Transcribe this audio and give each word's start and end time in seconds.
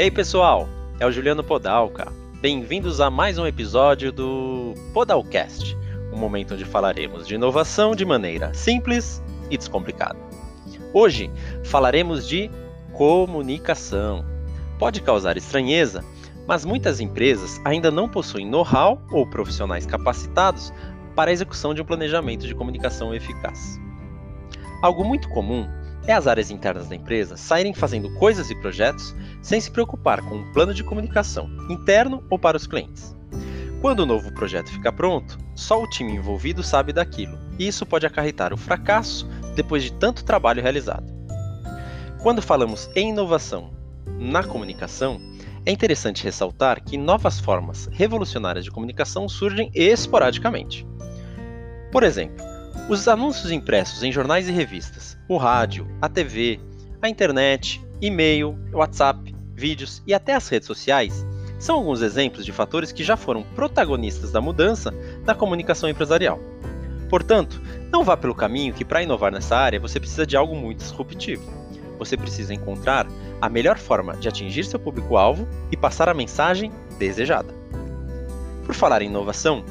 Hey 0.00 0.12
pessoal, 0.12 0.68
é 1.00 1.06
o 1.06 1.10
Juliano 1.10 1.42
Podalca. 1.42 2.06
Bem-vindos 2.40 3.00
a 3.00 3.10
mais 3.10 3.36
um 3.36 3.44
episódio 3.44 4.12
do 4.12 4.72
Podalcast, 4.94 5.76
um 6.12 6.16
momento 6.16 6.54
onde 6.54 6.64
falaremos 6.64 7.26
de 7.26 7.34
inovação 7.34 7.96
de 7.96 8.04
maneira 8.04 8.54
simples 8.54 9.20
e 9.50 9.58
descomplicada. 9.58 10.16
Hoje 10.94 11.28
falaremos 11.64 12.28
de 12.28 12.48
comunicação. 12.92 14.24
Pode 14.78 15.02
causar 15.02 15.36
estranheza, 15.36 16.04
mas 16.46 16.64
muitas 16.64 17.00
empresas 17.00 17.60
ainda 17.64 17.90
não 17.90 18.08
possuem 18.08 18.48
know-how 18.48 19.02
ou 19.10 19.26
profissionais 19.26 19.84
capacitados 19.84 20.72
para 21.16 21.32
a 21.32 21.34
execução 21.34 21.74
de 21.74 21.82
um 21.82 21.84
planejamento 21.84 22.46
de 22.46 22.54
comunicação 22.54 23.12
eficaz. 23.12 23.80
Algo 24.80 25.04
muito 25.04 25.28
comum 25.28 25.68
é 26.08 26.14
as 26.14 26.26
áreas 26.26 26.50
internas 26.50 26.88
da 26.88 26.96
empresa 26.96 27.36
saírem 27.36 27.74
fazendo 27.74 28.12
coisas 28.14 28.50
e 28.50 28.54
projetos 28.54 29.14
sem 29.42 29.60
se 29.60 29.70
preocupar 29.70 30.22
com 30.22 30.36
um 30.36 30.52
plano 30.54 30.72
de 30.72 30.82
comunicação 30.82 31.50
interno 31.68 32.24
ou 32.30 32.38
para 32.38 32.56
os 32.56 32.66
clientes. 32.66 33.14
Quando 33.82 34.00
o 34.00 34.06
novo 34.06 34.32
projeto 34.32 34.70
fica 34.70 34.90
pronto, 34.90 35.38
só 35.54 35.80
o 35.80 35.88
time 35.88 36.14
envolvido 36.14 36.62
sabe 36.62 36.94
daquilo, 36.94 37.38
e 37.58 37.68
isso 37.68 37.84
pode 37.84 38.06
acarretar 38.06 38.54
o 38.54 38.56
fracasso 38.56 39.28
depois 39.54 39.82
de 39.82 39.92
tanto 39.92 40.24
trabalho 40.24 40.62
realizado. 40.62 41.06
Quando 42.22 42.40
falamos 42.40 42.90
em 42.96 43.10
inovação 43.10 43.70
na 44.18 44.42
comunicação, 44.42 45.20
é 45.66 45.70
interessante 45.70 46.24
ressaltar 46.24 46.82
que 46.82 46.96
novas 46.96 47.38
formas 47.38 47.86
revolucionárias 47.92 48.64
de 48.64 48.70
comunicação 48.70 49.28
surgem 49.28 49.70
esporadicamente. 49.74 50.86
Por 51.92 52.02
exemplo, 52.02 52.47
os 52.88 53.08
anúncios 53.08 53.50
impressos 53.50 54.02
em 54.02 54.12
jornais 54.12 54.48
e 54.48 54.52
revistas, 54.52 55.16
o 55.28 55.36
rádio, 55.36 55.86
a 56.00 56.08
TV, 56.08 56.60
a 57.00 57.08
internet, 57.08 57.80
e-mail, 58.00 58.58
WhatsApp, 58.72 59.34
vídeos 59.54 60.02
e 60.06 60.14
até 60.14 60.34
as 60.34 60.48
redes 60.48 60.66
sociais 60.66 61.26
são 61.58 61.74
alguns 61.74 62.02
exemplos 62.02 62.44
de 62.44 62.52
fatores 62.52 62.92
que 62.92 63.02
já 63.02 63.16
foram 63.16 63.42
protagonistas 63.42 64.30
da 64.30 64.40
mudança 64.40 64.94
na 65.24 65.34
comunicação 65.34 65.88
empresarial. 65.88 66.38
Portanto, 67.08 67.60
não 67.90 68.04
vá 68.04 68.16
pelo 68.16 68.34
caminho 68.34 68.74
que 68.74 68.84
para 68.84 69.02
inovar 69.02 69.32
nessa 69.32 69.56
área 69.56 69.80
você 69.80 69.98
precisa 69.98 70.26
de 70.26 70.36
algo 70.36 70.54
muito 70.54 70.78
disruptivo. 70.78 71.50
Você 71.98 72.16
precisa 72.16 72.54
encontrar 72.54 73.08
a 73.40 73.48
melhor 73.48 73.76
forma 73.76 74.16
de 74.16 74.28
atingir 74.28 74.64
seu 74.64 74.78
público-alvo 74.78 75.48
e 75.72 75.76
passar 75.76 76.08
a 76.08 76.14
mensagem 76.14 76.70
desejada. 76.98 77.52
Por 78.64 78.74
falar 78.74 79.02
em 79.02 79.06
inovação, 79.06 79.64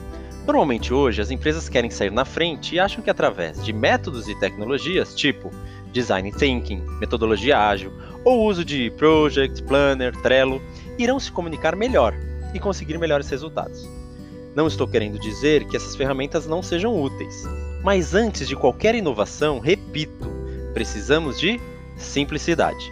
Normalmente 0.47 0.93
hoje 0.93 1.21
as 1.21 1.29
empresas 1.29 1.67
querem 1.67 1.89
sair 1.89 2.09
na 2.09 2.23
frente 2.23 2.73
e 2.73 2.79
acham 2.79 3.03
que 3.03 3.09
através 3.09 3.61
de 3.65 3.73
métodos 3.73 4.29
e 4.29 4.39
tecnologias 4.39 5.13
tipo 5.13 5.51
design 5.91 6.31
thinking, 6.31 6.81
metodologia 7.01 7.59
ágil 7.59 7.91
ou 8.23 8.45
uso 8.45 8.63
de 8.63 8.89
project, 8.91 9.61
planner, 9.63 10.15
Trello, 10.21 10.61
irão 10.97 11.19
se 11.19 11.29
comunicar 11.33 11.75
melhor 11.75 12.13
e 12.53 12.59
conseguir 12.59 12.97
melhores 12.97 13.29
resultados. 13.29 13.89
Não 14.55 14.67
estou 14.67 14.87
querendo 14.87 15.19
dizer 15.19 15.65
que 15.67 15.75
essas 15.75 15.97
ferramentas 15.97 16.47
não 16.47 16.63
sejam 16.63 16.97
úteis, 16.97 17.43
mas 17.83 18.15
antes 18.15 18.47
de 18.47 18.55
qualquer 18.55 18.95
inovação, 18.95 19.59
repito, 19.59 20.31
precisamos 20.73 21.37
de 21.37 21.59
simplicidade. 21.97 22.89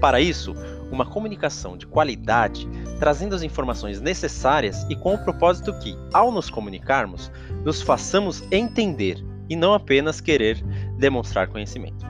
Para 0.00 0.20
isso, 0.20 0.54
uma 0.88 1.04
comunicação 1.04 1.76
de 1.76 1.84
qualidade, 1.84 2.68
trazendo 3.02 3.34
as 3.34 3.42
informações 3.42 4.00
necessárias 4.00 4.86
e 4.88 4.94
com 4.94 5.14
o 5.14 5.18
propósito 5.18 5.76
que, 5.80 5.98
ao 6.12 6.30
nos 6.30 6.48
comunicarmos, 6.48 7.32
nos 7.64 7.82
façamos 7.82 8.44
entender 8.48 9.16
e 9.50 9.56
não 9.56 9.74
apenas 9.74 10.20
querer 10.20 10.62
demonstrar 10.98 11.48
conhecimento. 11.48 12.06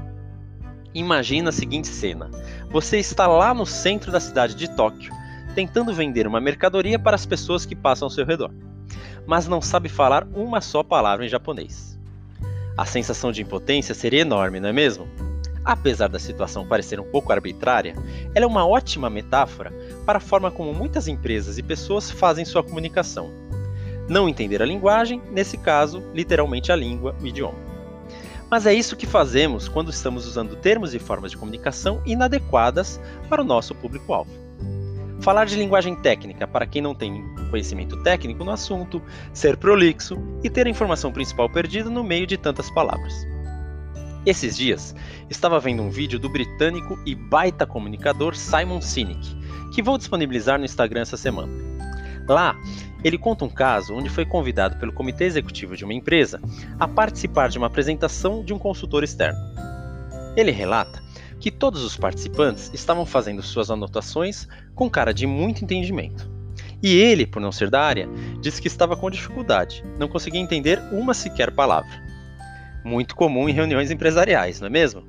Imagina 0.93 1.49
a 1.49 1.53
seguinte 1.53 1.89
cena: 1.89 2.31
você 2.71 2.99
está 2.99 3.27
lá 3.27 3.55
no 3.55 3.65
centro 3.65 4.13
da 4.13 4.21
cidade 4.21 4.55
de 4.55 4.69
Tóquio, 4.69 5.15
tentando 5.55 5.95
vender 5.95 6.27
uma 6.27 6.43
mercadoria 6.43 6.99
para 6.99 7.15
as 7.15 7.25
pessoas 7.25 7.65
que 7.65 7.75
passam 7.75 8.05
ao 8.05 8.11
seu 8.11 8.27
redor, 8.27 8.53
mas 9.27 9.49
não 9.49 9.63
sabe 9.63 9.89
falar 9.89 10.29
uma 10.35 10.61
só 10.61 10.83
palavra 10.83 11.25
em 11.25 11.29
japonês. 11.31 11.99
A 12.77 12.85
sensação 12.85 13.33
de 13.33 13.41
impotência 13.41 13.95
seria 13.95 14.21
enorme, 14.21 14.61
não 14.61 14.69
é 14.69 14.73
mesmo? 14.75 15.09
Apesar 15.65 16.09
da 16.09 16.19
situação 16.19 16.67
parecer 16.67 16.99
um 16.99 17.05
pouco 17.05 17.33
arbitrária, 17.33 17.95
ela 18.35 18.45
é 18.45 18.49
uma 18.49 18.67
ótima 18.67 19.09
metáfora 19.09 19.73
para 20.05 20.19
a 20.19 20.21
forma 20.21 20.51
como 20.51 20.75
muitas 20.75 21.09
empresas 21.09 21.59
e 21.59 21.63
pessoas 21.63 22.11
fazem 22.11 22.45
sua 22.45 22.63
comunicação. 22.63 23.31
Não 24.09 24.29
entender 24.29 24.63
a 24.63 24.67
linguagem, 24.67 25.23
nesse 25.31 25.57
caso, 25.57 26.03
literalmente 26.13 26.73
a 26.73 26.77
língua, 26.77 27.15
o 27.21 27.27
idioma. 27.27 27.59
Mas 28.51 28.67
é 28.67 28.75
isso 28.75 28.97
que 28.97 29.07
fazemos 29.07 29.69
quando 29.69 29.91
estamos 29.91 30.27
usando 30.27 30.57
termos 30.57 30.93
e 30.95 30.99
formas 30.99 31.31
de 31.31 31.39
comunicação 31.39 32.03
inadequadas 32.05 33.01
para 33.29 33.41
o 33.41 33.45
nosso 33.45 33.75
público-alvo. 33.75 34.31
Falar 35.23 35.47
de 35.47 35.57
linguagem 35.57 35.95
técnica 35.95 36.47
para 36.47 36.67
quem 36.67 36.83
não 36.83 36.95
tem 36.95 37.25
conhecimento 37.49 37.97
técnico 38.03 38.45
no 38.45 38.51
assunto, 38.51 39.01
ser 39.33 39.57
prolixo 39.57 40.19
e 40.43 40.51
ter 40.51 40.67
a 40.67 40.71
informação 40.71 41.13
principal 41.13 41.49
perdida 41.49 41.89
no 41.89 42.03
meio 42.03 42.27
de 42.27 42.37
tantas 42.37 42.71
palavras. 42.71 43.32
Esses 44.25 44.57
dias, 44.57 44.95
estava 45.29 45.59
vendo 45.59 45.83
um 45.83 45.91
vídeo 45.91 46.17
do 46.17 46.29
britânico 46.29 46.97
e 47.05 47.13
baita 47.13 47.67
comunicador 47.67 48.37
Simon 48.37 48.81
Sinek, 48.81 49.37
que 49.75 49.83
vou 49.83 49.99
disponibilizar 49.99 50.61
no 50.61 50.65
Instagram 50.65 51.01
essa 51.01 51.17
semana. 51.17 51.53
Lá, 52.29 52.57
ele 53.03 53.19
conta 53.19 53.45
um 53.45 53.49
caso 53.49 53.93
onde 53.95 54.09
foi 54.09 54.25
convidado 54.25 54.77
pelo 54.77 54.93
comitê 54.93 55.25
executivo 55.25 55.77
de 55.77 55.85
uma 55.85 55.93
empresa 55.93 56.41
a 56.79 56.87
participar 56.87 57.49
de 57.49 57.59
uma 57.59 57.67
apresentação 57.67 58.45
de 58.45 58.55
um 58.55 58.61
consultor 58.61 59.03
externo. 59.03 59.41
Ele 60.37 60.53
relata 60.53 61.03
que 61.41 61.51
todos 61.51 61.83
os 61.83 61.97
participantes 61.97 62.71
estavam 62.73 63.05
fazendo 63.05 63.43
suas 63.43 63.73
anotações 63.73 64.47
com 64.73 64.89
cara 64.89 65.13
de 65.13 65.27
muito 65.27 65.65
entendimento. 65.65 66.31
E 66.81 66.95
ele, 66.95 67.27
por 67.27 67.43
não 67.43 67.51
ser 67.51 67.69
da 67.69 67.83
área, 67.83 68.09
disse 68.41 68.63
que 68.63 68.69
estava 68.69 68.97
com 68.97 69.11
dificuldade, 69.11 69.85
não 69.99 70.07
conseguia 70.07 70.41
entender 70.41 70.81
uma 70.93 71.13
sequer 71.13 71.51
palavra 71.51 72.12
muito 72.85 73.15
comum 73.15 73.49
em 73.49 73.53
reuniões 73.53 73.91
empresariais, 73.91 74.61
não 74.61 74.67
é 74.67 74.71
mesmo? 74.71 75.03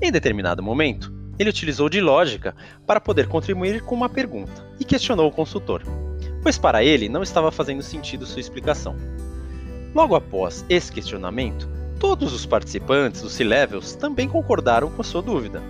Em 0.00 0.10
determinado 0.10 0.62
momento, 0.62 1.12
ele 1.38 1.50
utilizou 1.50 1.88
de 1.88 2.00
lógica 2.00 2.54
para 2.86 3.00
poder 3.00 3.26
contribuir 3.26 3.82
com 3.82 3.94
uma 3.94 4.08
pergunta 4.08 4.66
e 4.78 4.84
questionou 4.84 5.28
o 5.28 5.32
consultor, 5.32 5.82
pois 6.42 6.58
para 6.58 6.84
ele 6.84 7.08
não 7.08 7.22
estava 7.22 7.50
fazendo 7.50 7.82
sentido 7.82 8.26
sua 8.26 8.40
explicação. 8.40 8.96
Logo 9.94 10.14
após 10.14 10.64
esse 10.68 10.92
questionamento, 10.92 11.68
todos 11.98 12.32
os 12.32 12.46
participantes 12.46 13.22
dos 13.22 13.32
C-Levels 13.32 13.94
também 13.94 14.28
concordaram 14.28 14.90
com 14.90 15.00
a 15.00 15.04
sua 15.04 15.22
dúvida. 15.22 15.62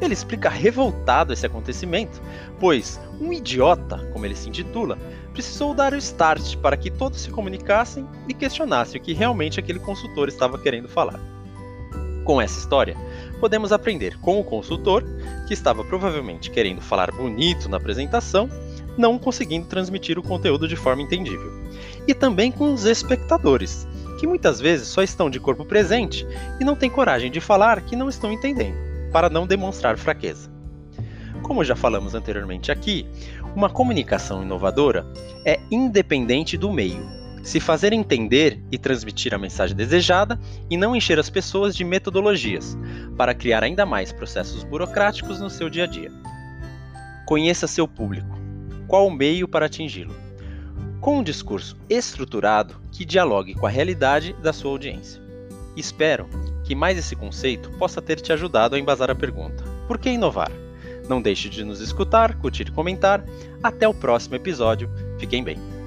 Ele 0.00 0.14
explica 0.14 0.48
revoltado 0.48 1.32
esse 1.32 1.44
acontecimento, 1.44 2.22
pois 2.60 3.00
um 3.20 3.32
idiota, 3.32 3.98
como 4.12 4.24
ele 4.24 4.36
se 4.36 4.48
intitula, 4.48 4.96
precisou 5.32 5.74
dar 5.74 5.92
o 5.92 5.96
start 5.96 6.56
para 6.58 6.76
que 6.76 6.90
todos 6.90 7.20
se 7.20 7.30
comunicassem 7.30 8.06
e 8.28 8.34
questionassem 8.34 9.00
o 9.00 9.04
que 9.04 9.12
realmente 9.12 9.58
aquele 9.58 9.78
consultor 9.78 10.28
estava 10.28 10.58
querendo 10.58 10.88
falar. 10.88 11.20
Com 12.24 12.40
essa 12.40 12.58
história, 12.58 12.96
podemos 13.40 13.72
aprender 13.72 14.18
com 14.18 14.38
o 14.38 14.44
consultor, 14.44 15.02
que 15.46 15.54
estava 15.54 15.82
provavelmente 15.82 16.50
querendo 16.50 16.80
falar 16.80 17.10
bonito 17.10 17.68
na 17.68 17.78
apresentação, 17.78 18.50
não 18.98 19.18
conseguindo 19.18 19.66
transmitir 19.66 20.18
o 20.18 20.22
conteúdo 20.22 20.68
de 20.68 20.76
forma 20.76 21.02
entendível. 21.02 21.50
E 22.06 22.12
também 22.12 22.52
com 22.52 22.72
os 22.72 22.84
espectadores, 22.84 23.86
que 24.18 24.26
muitas 24.26 24.60
vezes 24.60 24.88
só 24.88 25.02
estão 25.02 25.30
de 25.30 25.40
corpo 25.40 25.64
presente 25.64 26.26
e 26.60 26.64
não 26.64 26.76
têm 26.76 26.90
coragem 26.90 27.30
de 27.30 27.40
falar 27.40 27.80
que 27.80 27.96
não 27.96 28.08
estão 28.08 28.32
entendendo, 28.32 28.76
para 29.12 29.28
não 29.28 29.46
demonstrar 29.46 29.96
fraqueza. 29.98 30.50
Como 31.42 31.64
já 31.64 31.76
falamos 31.76 32.14
anteriormente 32.14 32.70
aqui, 32.70 33.06
uma 33.54 33.70
comunicação 33.70 34.42
inovadora 34.42 35.06
é 35.44 35.58
independente 35.70 36.56
do 36.56 36.72
meio, 36.72 37.06
se 37.42 37.60
fazer 37.60 37.92
entender 37.92 38.60
e 38.70 38.76
transmitir 38.76 39.34
a 39.34 39.38
mensagem 39.38 39.76
desejada 39.76 40.38
e 40.68 40.76
não 40.76 40.94
encher 40.94 41.18
as 41.18 41.30
pessoas 41.30 41.74
de 41.74 41.84
metodologias, 41.84 42.76
para 43.16 43.34
criar 43.34 43.62
ainda 43.62 43.86
mais 43.86 44.12
processos 44.12 44.62
burocráticos 44.64 45.40
no 45.40 45.48
seu 45.48 45.70
dia 45.70 45.84
a 45.84 45.86
dia. 45.86 46.12
Conheça 47.26 47.66
seu 47.66 47.86
público. 47.86 48.38
Qual 48.86 49.06
o 49.06 49.10
meio 49.10 49.46
para 49.46 49.66
atingi-lo? 49.66 50.14
Com 51.00 51.18
um 51.18 51.22
discurso 51.22 51.76
estruturado 51.88 52.76
que 52.90 53.04
dialogue 53.04 53.54
com 53.54 53.66
a 53.66 53.70
realidade 53.70 54.34
da 54.42 54.52
sua 54.52 54.70
audiência. 54.70 55.22
Espero 55.76 56.28
que 56.68 56.74
mais 56.74 56.98
esse 56.98 57.16
conceito 57.16 57.70
possa 57.78 58.02
ter 58.02 58.20
te 58.20 58.30
ajudado 58.30 58.76
a 58.76 58.78
embasar 58.78 59.10
a 59.10 59.14
pergunta: 59.14 59.64
por 59.86 59.96
que 59.96 60.10
inovar? 60.10 60.52
Não 61.08 61.22
deixe 61.22 61.48
de 61.48 61.64
nos 61.64 61.80
escutar, 61.80 62.34
curtir 62.34 62.68
e 62.68 62.70
comentar. 62.70 63.24
Até 63.62 63.88
o 63.88 63.94
próximo 63.94 64.36
episódio. 64.36 64.90
Fiquem 65.18 65.42
bem. 65.42 65.77